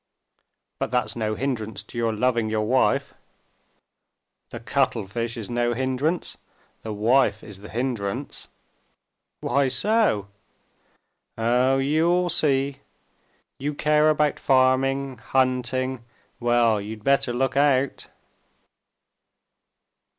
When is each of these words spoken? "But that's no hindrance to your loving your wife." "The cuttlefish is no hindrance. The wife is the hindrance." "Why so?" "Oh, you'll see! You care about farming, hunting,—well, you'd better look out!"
"But 0.79 0.89
that's 0.89 1.15
no 1.15 1.35
hindrance 1.35 1.83
to 1.83 1.95
your 1.95 2.11
loving 2.11 2.49
your 2.49 2.65
wife." 2.65 3.13
"The 4.49 4.59
cuttlefish 4.59 5.37
is 5.37 5.47
no 5.47 5.75
hindrance. 5.75 6.37
The 6.81 6.91
wife 6.91 7.43
is 7.43 7.59
the 7.59 7.69
hindrance." 7.69 8.47
"Why 9.41 9.67
so?" 9.67 10.27
"Oh, 11.37 11.77
you'll 11.77 12.31
see! 12.31 12.79
You 13.59 13.75
care 13.75 14.09
about 14.09 14.39
farming, 14.39 15.19
hunting,—well, 15.19 16.81
you'd 16.81 17.03
better 17.03 17.31
look 17.31 17.55
out!" 17.55 18.07